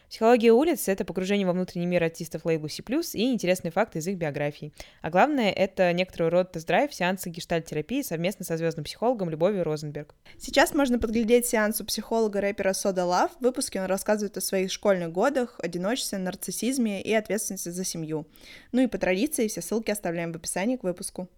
[0.09, 2.80] Психология улиц— это погружение во внутренний мир артистов лейбла C+,
[3.14, 4.72] и интересные факты из их биографий.
[5.02, 10.14] А главное— это некоторый род тест-драйв сеанса гештальт-терапии совместно со звездным психологом Любовью Розенберг.
[10.38, 13.33] Сейчас можно подглядеть сеанс у психолога-рэпера Сода Лав.
[13.40, 18.28] В выпуске он рассказывает о своих школьных годах, одиночестве, нарциссизме и ответственности за семью.
[18.70, 21.28] Ну и по традиции все ссылки оставляем в описании к выпуску.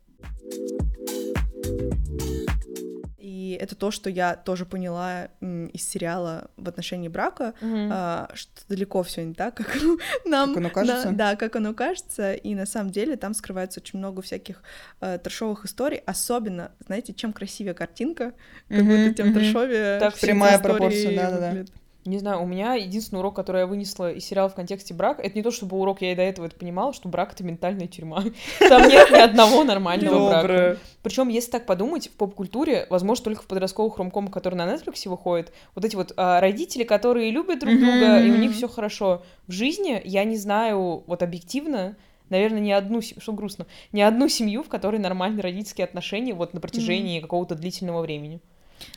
[3.47, 9.03] И это то, что я тоже поняла из сериала в отношении брака, а, что далеко
[9.05, 9.77] все не так, как
[10.25, 11.11] нам Как оно кажется?
[11.11, 14.63] на- да, как оно кажется, и на самом деле там скрывается очень много всяких
[15.01, 18.33] э, трэшовых историй, особенно, знаете, чем красивее картинка,
[18.69, 19.35] как Мгм, будто тем мгм.
[19.35, 21.65] трэшовее Так, прямая пропорция, да-да-да.
[22.07, 25.37] Не знаю, у меня единственный урок, который я вынесла из сериала в контексте брака, это
[25.37, 28.23] не то, чтобы урок, я и до этого это понимала, что брак— это ментальная тюрьма.
[28.59, 30.79] Там нет ни одного нормального брака.
[31.03, 35.53] Причем, если так подумать, в поп-культуре, возможно, только в подростковых ромкомах, которые на Netflix выходят,
[35.75, 39.23] вот эти вот а, родители, которые любят друг друга, и у них все хорошо.
[39.47, 41.97] В жизни я не знаю, вот объективно,
[42.29, 46.61] наверное, ни одну, что грустно, ни одну семью, в которой нормальные родительские отношения вот на
[46.61, 48.41] протяжении какого-то длительного времени.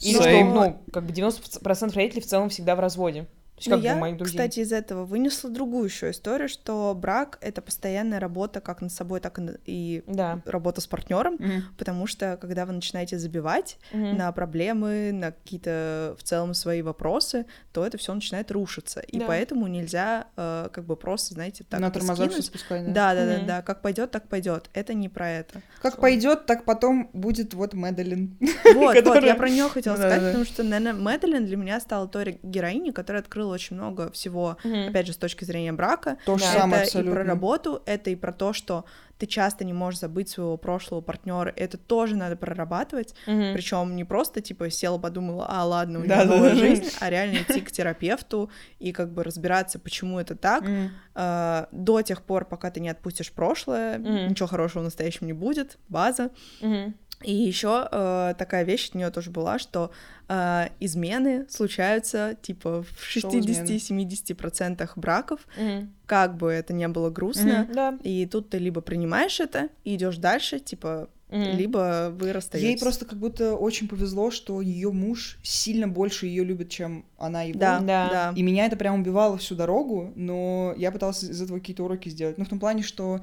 [0.02, 3.28] Или что, ну, как бы 90% родителей в целом всегда в разводе
[3.60, 4.38] есть, как я, бы, моих друзей.
[4.38, 9.20] кстати, из этого вынесла другую еще историю, что брак— это постоянная работа как над собой,
[9.20, 10.42] так и да.
[10.46, 16.16] работа с партнером, mm потому что когда вы начинаете забивать mm на проблемы, на какие-то
[16.18, 19.26] в целом свои вопросы, то это все начинает рушиться, и да.
[19.26, 22.92] поэтому нельзя э, как бы просто, знаете, так на тормозах спускай, да.
[22.92, 24.70] Да, да, mm да, да, как пойдет, так пойдет.
[24.74, 25.62] Это не про это.
[25.82, 26.02] Как so.
[26.02, 28.38] пойдет, так потом будет вот Мэдалин.
[28.76, 32.40] Вот, вот, я про нее хотела сказать, потому что, наверное, Мэдалин для меня стала той
[32.44, 34.90] героиней, которая открыла раскрыл очень много всего, mm-hmm.
[34.90, 36.18] опять же, с точки зрения брака.
[36.26, 37.10] То же это самое абсолютно.
[37.10, 38.86] и про работу, это и про то, что
[39.18, 43.54] ты часто не можешь забыть своего прошлого партнера, это тоже надо прорабатывать, mm-hmm.
[43.54, 47.06] причем не просто типа села, подумала, а ладно, у него да, новая да, жизнь, да.
[47.06, 50.90] а реально идти к терапевту и как бы разбираться, почему это так, mm-hmm.
[51.16, 54.30] э, до тех пор, пока ты не отпустишь прошлое, mm-hmm.
[54.30, 56.30] ничего хорошего в настоящем не будет, база.
[56.62, 56.94] Mm-hmm.
[57.22, 59.92] И еще э, такая вещь у нее тоже была, что
[60.30, 65.88] э, измены случаются типа в 60-70% браков, mm-hmm.
[66.06, 67.68] как бы это не было грустно.
[67.70, 67.98] Mm-hmm, да.
[68.04, 71.58] И тут ты либо принимаешь это и идешь дальше, типа Mm.
[71.58, 72.70] Либо вы расстаетесь.
[72.70, 77.44] Ей просто как будто очень повезло, что ее муж сильно больше ее любит, чем она
[77.44, 77.60] его.
[77.60, 78.34] Да, да, да.
[78.36, 82.40] И меня это прям убивало всю дорогу, но я пыталась из этого какие-то уроки сделать.
[82.40, 83.22] Ну, в том плане, что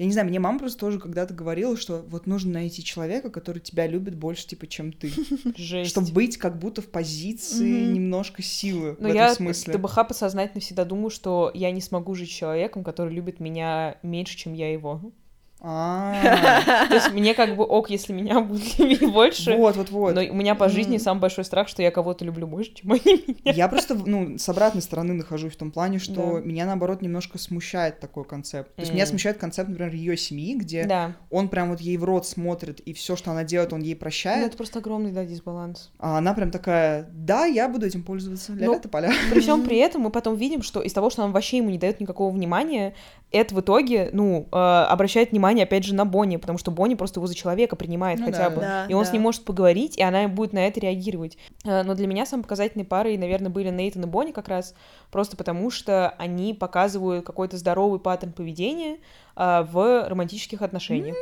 [0.00, 3.58] я не знаю, мне мама просто тоже когда-то говорила, что вот нужно найти человека, который
[3.58, 5.12] тебя любит больше, типа, чем ты.
[5.58, 5.90] Жесть.
[5.90, 7.92] Чтобы быть как будто в позиции mm-hmm.
[7.92, 9.74] немножко силы Но в я этом смысле.
[9.74, 14.54] ТБХ подсознательно всегда думаю, что я не смогу жить человеком, который любит меня меньше, чем
[14.54, 15.12] я его.
[15.62, 16.86] А.
[16.88, 19.54] То есть мне как бы ок, если меня будет любить больше.
[19.56, 20.14] Вот, вот, вот.
[20.14, 23.24] Но у меня по жизни самый большой страх, что я кого-то люблю больше, чем они
[23.26, 23.52] меня.
[23.52, 28.00] Я просто, ну, с обратной стороны нахожусь в том плане, что меня, наоборот, немножко смущает
[28.00, 28.74] такой концепт.
[28.74, 30.88] То есть меня смущает концепт, например, ее семьи, где
[31.30, 34.40] он прям вот ей в рот смотрит, и все, что она делает, он ей прощает.
[34.40, 35.90] Ну, это просто огромный, да, дисбаланс.
[35.98, 39.12] А она прям такая, да, я буду этим пользоваться, ля ну, поля.
[39.30, 41.78] При всем при этом мы потом видим, что из того, что нам вообще ему не
[41.78, 42.94] дает никакого внимания,
[43.32, 47.20] это в итоге, ну, э, обращает внимание, опять же, на Бонни, потому что Бонни просто
[47.20, 49.10] его за человека принимает ну, хотя да, бы, да, и он да.
[49.10, 51.38] с ним может поговорить, и она будет на это реагировать.
[51.64, 54.74] Э, но для меня самой показательной парой, наверное, были Нейтан и Бонни как раз,
[55.10, 58.98] просто потому что они показывают какой-то здоровый паттерн поведения
[59.36, 61.16] э, в романтических отношениях.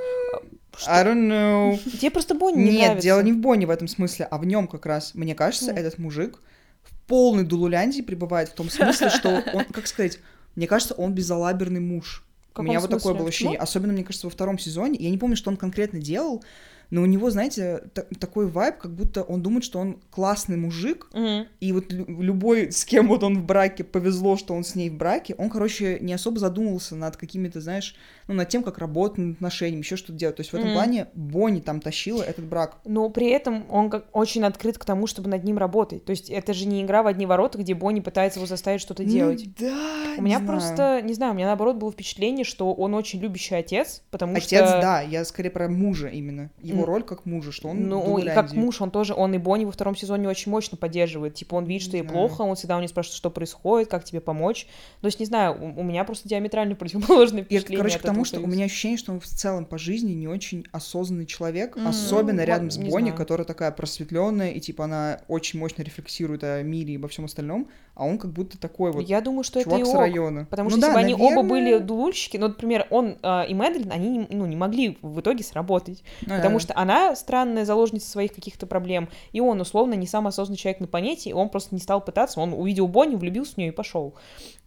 [0.76, 0.90] Что?
[0.90, 1.98] I don't know.
[1.98, 3.02] Тебе просто Бонни не Нет, нравится.
[3.02, 5.14] дело не в Бонни в этом смысле, а в нем как раз.
[5.14, 5.78] Мне кажется, Нет.
[5.78, 6.40] этот мужик
[6.84, 10.18] в полной дулуляндии пребывает в том смысле, что он, как сказать,
[10.58, 12.24] мне кажется, он безалаберный муж.
[12.56, 13.58] У меня вот такое было ощущение.
[13.58, 13.62] Ну?
[13.62, 14.98] Особенно, мне кажется, во втором сезоне.
[14.98, 16.42] Я не помню, что он конкретно делал,
[16.90, 17.84] но у него, знаете,
[18.18, 21.46] такой вайб, как будто он думает, что он классный мужик, угу.
[21.60, 24.96] и вот любой, с кем вот он в браке, повезло, что он с ней в
[24.96, 27.94] браке, он, короче, не особо задумывался над какими-то, знаешь,
[28.28, 30.36] ну, над тем, как работать над отношениями, еще что-то делать.
[30.36, 30.74] То есть в этом mm.
[30.74, 32.76] плане Бонни там тащила этот брак.
[32.84, 36.04] Но при этом он как очень открыт к тому, чтобы над ним работать.
[36.04, 39.02] То есть это же не игра в одни ворота, где Бонни пытается его заставить что-то
[39.02, 39.54] ну, делать.
[39.58, 41.04] Да, У меня просто, знаю.
[41.06, 44.58] не знаю, у меня наоборот было впечатление, что он очень любящий отец, потому отец, что...
[44.58, 46.50] Отец, да, я скорее про мужа именно.
[46.62, 46.86] Его mm.
[46.86, 49.72] роль как мужа, что он Ну, и как муж, он тоже, он и Бонни во
[49.72, 51.34] втором сезоне очень мощно поддерживает.
[51.34, 54.20] Типа он видит, что ей плохо, он всегда у нее спрашивает, что происходит, как тебе
[54.20, 54.66] помочь.
[55.00, 57.74] То есть, не знаю, у, у меня просто диаметрально противоположное впечатление.
[57.74, 60.66] И, короче, потому что у меня ощущение, что он в целом по жизни не очень
[60.72, 61.88] осознанный человек, mm-hmm.
[61.88, 66.62] особенно ну, рядом с Бонни, которая такая просветленная, и типа она очень мощно рефлексирует о
[66.62, 69.80] мире и обо всем остальном, а он как будто такой вот Я думаю, что чувак
[69.80, 70.46] это и с района.
[70.48, 71.26] Потому ну, что да, если бы наверное...
[71.26, 75.20] они оба были дулульщики, ну, например, он э, и Мэдлин, они ну, не могли в
[75.20, 76.02] итоге сработать.
[76.22, 76.60] Ну, потому да.
[76.60, 80.86] что она странная заложница своих каких-то проблем, и он, условно, не самый осознанный человек на
[80.86, 84.14] планете, и он просто не стал пытаться, он увидел Бонни, влюбился в нее и пошел.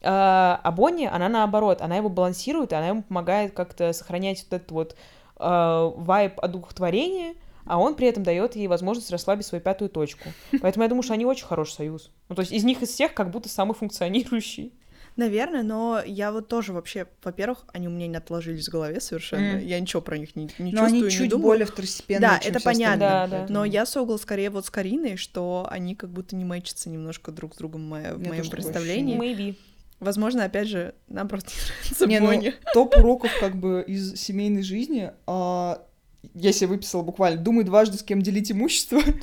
[0.04, 4.72] А, а Бонни, она наоборот, она его балансирует, она ему помогает как-то сохранять вот этот
[4.72, 4.96] вот
[5.40, 7.36] э, вайб одухотворения,
[7.66, 10.30] а он при этом дает ей возможность расслабить свою пятую точку.
[10.62, 12.12] Поэтому я думаю, что они очень хороший союз.
[12.30, 14.74] Ну, то есть из них из всех как будто самый функционирующий.
[15.18, 19.58] Наверное, но я вот тоже вообще, во-первых, они у меня не отложились в голове совершенно.
[19.58, 19.66] Mm.
[19.66, 21.48] Я ничего про них не, не но чувствую, они чуть не думаю.
[21.48, 23.00] более второстепенные, Да, это понятно.
[23.00, 23.46] Да, да.
[23.50, 27.56] Но я согла скорее вот с Кариной, что они как будто не мэчатся немножко друг
[27.56, 29.18] с другом в, моем, в моем представлении.
[29.18, 29.58] Maybe.
[30.02, 34.64] Возможно, опять же, нам просто не нравится не, Ну, топ уроков как бы из семейной
[34.64, 35.12] жизни.
[35.28, 35.86] А,
[36.34, 39.02] я себе выписала буквально, думай дважды, с кем делить имущество.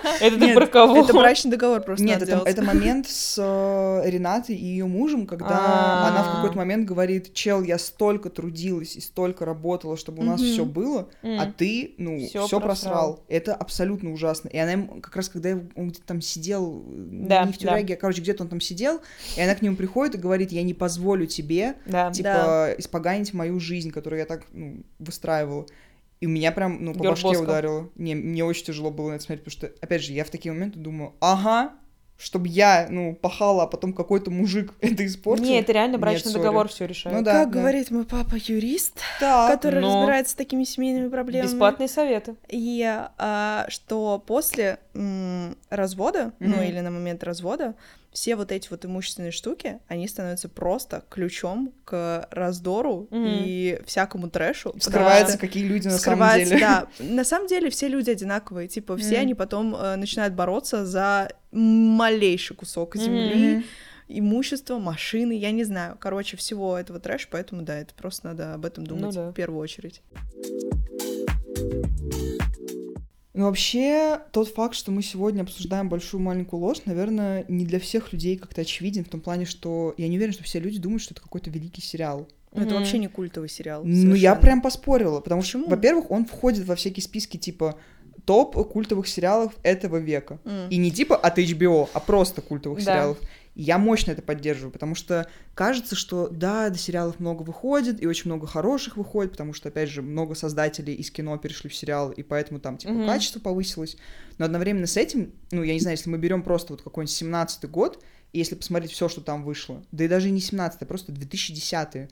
[0.20, 1.04] Это ты про кого?
[1.04, 6.08] Это брачный договор просто Нет, это, момент с э, Ренатой и ее мужем, когда А.
[6.08, 10.40] она в какой-то момент говорит, чел, я столько трудилась и столько работала, чтобы у нас
[10.40, 13.24] все было, а ты, ну, все просрал.
[13.28, 14.48] Это абсолютно ужасно.
[14.48, 18.20] И она как раз когда он где-то там сидел, э, не в тюряге, а, короче,
[18.20, 19.00] где-то он там сидел,
[19.36, 21.76] и она к нему приходит и говорит, я не позволю тебе,
[22.12, 25.66] типа, испоганить мою жизнь, которую я так, ну, выстраивала.
[26.20, 27.88] И у меня прям, ну, по Георг башке ударило.
[27.96, 30.52] Не, мне очень тяжело было на это смотреть, потому что, опять же, я в такие
[30.52, 31.72] моменты думаю, ага,
[32.18, 35.46] чтобы я, ну, пахала, а потом какой-то мужик это испортил.
[35.46, 36.42] Не, это реально Нет, брачный сори.
[36.42, 37.16] договор все решает.
[37.16, 37.58] Ну да, Как да.
[37.60, 39.50] говорит мой папа юрист, Так.
[39.50, 41.46] который но- разбирается с такими семейными проблемами.
[41.50, 42.36] Бесплатные советы.
[42.48, 42.84] И
[43.16, 46.62] а, что после м, развода, ну Мгм.
[46.64, 47.74] или на момент развода,
[48.12, 53.24] все вот эти вот имущественные штуки, они становятся просто ключом к раздору Мгм.
[53.26, 54.74] и всякому трэшу.
[54.80, 56.58] Скрывается, что какие люди на самом деле.
[56.58, 56.88] да.
[56.98, 59.20] На самом деле все люди одинаковые, типа все Мгм.
[59.20, 63.64] они потом э, начинают бороться за малейший кусок земли, Мгм.
[64.08, 68.64] имущество, машины, я не знаю, короче, всего этого трэша, поэтому да, это просто надо об
[68.66, 69.30] этом думать да.
[69.30, 70.02] в первую очередь.
[73.32, 78.12] Ну, вообще, тот факт, что мы сегодня обсуждаем большую маленькую ложь, наверное, не для всех
[78.12, 81.14] людей как-то очевиден, в том плане, что я не уверена, что все люди думают, что
[81.14, 82.28] это какой-то великий сериал.
[82.52, 82.78] Ну, Это Мгм.
[82.80, 83.82] вообще не культовый сериал.
[83.84, 85.70] Ну, я прям поспорила, потому что, Почему?
[85.70, 87.76] во-первых, он входит во всякие списки типа
[88.24, 90.40] топ культовых сериалов этого века.
[90.44, 90.68] М.
[90.68, 92.84] И не типа от HBO, а просто культовых Да.
[92.84, 93.18] сериалов.
[93.54, 98.06] И я мощно это поддерживаю, потому что кажется, что да, до сериалов много выходит, и
[98.06, 102.10] очень много хороших выходит, потому что, опять же, много создателей из кино перешли в сериал,
[102.10, 103.06] и поэтому там, типа, Мгм.
[103.06, 103.96] качество повысилось.
[104.38, 107.68] Но одновременно с этим, ну, я не знаю, если мы берем просто вот какой-нибудь 17-й
[107.68, 111.10] год, и если посмотреть все, что там вышло, да и даже не 17-й, а просто
[111.12, 112.08] 2010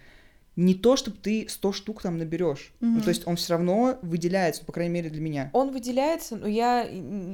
[0.57, 2.72] не то, чтобы ты 100 штук там наберешь.
[2.81, 3.03] Ну, Мгм.
[3.03, 5.51] то есть он все равно выделяется, по крайней мере, для меня.
[5.53, 6.83] Он выделяется, но я,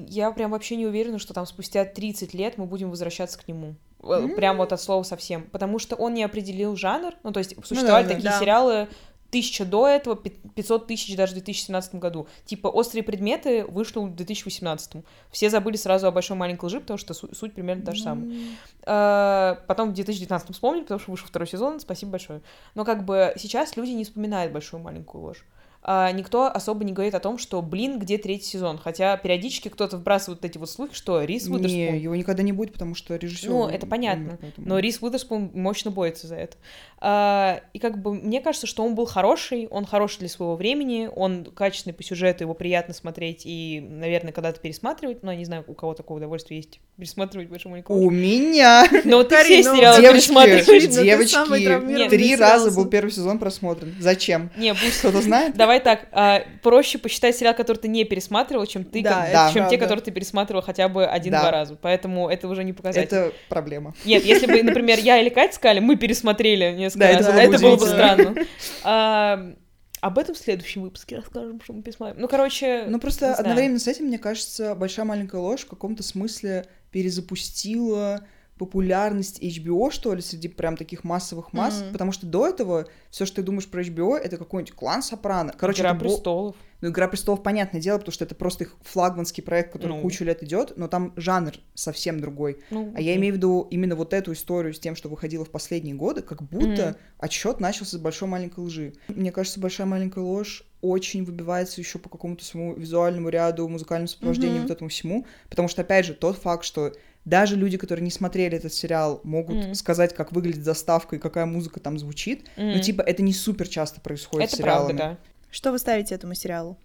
[0.09, 3.77] я прям вообще не уверена, что там спустя 30 лет мы будем возвращаться к нему.
[4.05, 4.35] М.
[4.35, 5.43] Прям вот от слова совсем.
[5.45, 7.15] Потому что он не определил жанр.
[7.23, 8.15] Ну, то есть существовали да, да.
[8.15, 8.39] такие Да.
[8.39, 8.89] сериалы
[9.31, 12.29] тысяча до этого, пи- 500 тысяч даже в 2017 году.
[12.45, 15.03] Типа «Острые предметы» вышло в 2018.
[15.33, 18.31] Все забыли сразу о «Большой маленькой лжи», потому что су- суть примерно та же самая.
[18.87, 22.43] Э, Потом в 2019 вспомнили, потому что вышел второй сезон, спасибо большое.
[22.75, 25.45] Но как бы сейчас люди не вспоминают большую маленькую ложь.
[25.87, 28.79] А, никто особо не говорит о том, что, блин, где третий сезон.
[28.79, 31.99] Хотя периодически кто-то вбрасывает вот эти вот слухи, что Рис Не, Уизерспун.
[31.99, 33.51] его никогда не будет, потому что режиссер.
[33.51, 34.39] Ну, это понятно.
[34.57, 36.57] Но Рис Уизерспун мощно борется за это.
[37.07, 41.11] А, и как бы мне кажется, что он был хороший, он хороший для своего времени,
[41.15, 45.23] он качественный по сюжету, его приятно смотреть и, наверное, когда-то пересматривать.
[45.23, 48.89] Но я не знаю, у кого такое удовольствие есть пересматривать большую маленькую У меня!
[49.05, 50.95] Но вот ты все сериалы Девочки, пересматриваешь.
[50.95, 53.95] Девочки, три раза был первый сезон просмотрен.
[54.01, 54.51] Зачем?
[54.57, 55.55] Не, пусть Кто-то знает?
[55.57, 59.63] Давай так, а, проще посчитать сериал, который ты не пересматривал, чем ты, Да, как- чем
[59.65, 59.79] те, правда.
[59.79, 61.51] которые ты пересматривал хотя бы один-два Да.
[61.51, 61.77] раза.
[61.81, 63.07] Поэтому это уже не показатель.
[63.07, 63.95] Это проблема.
[64.05, 67.59] Нет, если бы, например, я или Катя сказали, мы пересмотрели несколько Да, раз, это это,
[67.63, 68.35] было бы странно.
[68.85, 69.53] А,
[70.01, 72.21] об этом в следующем выпуске расскажем, что мы пересмотрим.
[72.21, 76.67] Ну, короче, Ну, просто одновременно с этим, мне кажется, «Большая маленькая ложь» в каком-то смысле
[76.91, 78.27] перезапустила
[78.59, 81.93] популярность HBO, что ли, среди прям таких массовых масс, Мгм.
[81.93, 85.53] потому что до этого все, что ты думаешь про HBO, это какой-нибудь клан Сопрано.
[85.57, 86.57] Короче, «Игра это бо- престолов».
[86.81, 90.03] Ну, «Игра престолов», понятное дело, потому что это просто их флагманский проект, который Ну.
[90.03, 92.59] кучу лет идет, но там жанр совсем другой.
[92.71, 95.51] Ну, А я имею в виду именно вот эту историю с тем, что выходило в
[95.51, 96.97] последние годы, как будто Мгм.
[97.19, 98.93] отсчет начался с большой маленькой лжи.
[99.09, 104.57] Мне кажется, большая маленькая ложь очень выбивается еще по какому-то своему визуальному ряду, музыкальному сопровождению,
[104.59, 104.63] Мгм.
[104.67, 105.25] вот этому всему.
[105.49, 106.93] Потому что, опять же, тот факт, что
[107.25, 109.75] даже люди, которые не смотрели этот сериал, могут Мгм.
[109.75, 112.47] сказать, как выглядит заставка и какая музыка там звучит.
[112.57, 112.81] Ну, Мгм.
[112.81, 114.97] типа, это не супер часто происходит Это с сериалами.
[114.99, 115.29] правда, да.
[115.51, 116.77] Что вы ставите этому сериалу?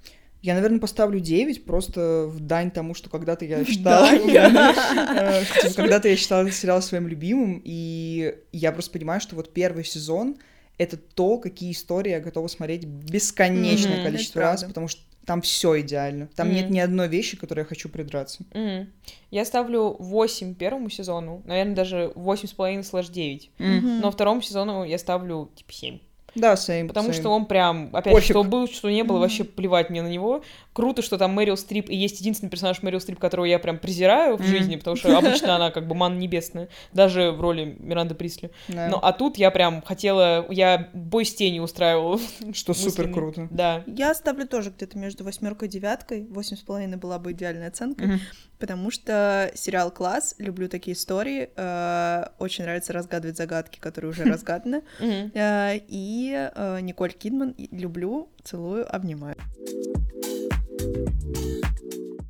[0.42, 4.08] Я, наверное, поставлю 9, просто в дань тому, что когда-то я считала...
[4.14, 9.54] э, типа, Когда-то я считала этот сериал своим любимым, и я просто понимаю, что вот
[9.54, 10.38] первый сезон—
[10.78, 16.28] это то, какие истории я готова смотреть бесконечное количество раз, потому что там все идеально.
[16.36, 16.74] Там нет Мгм.
[16.74, 18.44] ни одной вещи, которой я хочу придраться.
[18.54, 18.92] Мгм.
[19.32, 23.52] Я ставлю 8 первому сезону, наверное, даже 8,5 слэш 9.
[23.60, 24.00] Мгм.
[24.02, 26.00] Но второму сезону я ставлю, типа, 7.
[26.40, 27.14] Да, same, Потому same.
[27.14, 28.28] что он прям, опять Пофиг.
[28.28, 30.44] же, что был, что не было, вообще плевать мне на него.
[30.74, 34.38] Круто, что там Мэрил Стрип, и есть единственный персонаж Мэрил Стрип, которого я прям презираю
[34.38, 38.52] в жизни, потому что обычно она как бы ман небесная, даже в роли Миранды Присли.
[38.68, 38.88] Да.
[38.88, 42.20] Ну, а тут я прям хотела, я бой с тенью устраивала.
[42.54, 43.48] Что супер круто.
[43.52, 43.84] Да.
[43.88, 46.26] Я ставлю тоже где-то между восьмеркой и девяткой.
[46.30, 48.20] Восемь с половиной была бы идеальной оценкой, Мгм.
[48.60, 54.82] потому что сериал класс, люблю такие истории, э, очень нравится разгадывать загадки, которые уже разгаданы.
[55.00, 59.36] Э, И Э, Николь Кидман люблю, целую, обнимаю.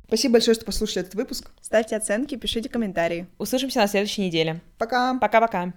[0.06, 1.50] Спасибо большое, что послушали этот выпуск.
[1.60, 3.28] Ставьте оценки, пишите комментарии.
[3.38, 4.60] Услышимся на следующей неделе.
[4.76, 5.16] Пока.
[5.18, 5.72] Пока-пока.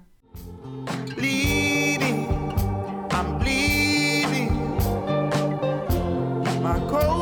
[6.64, 7.13] My cold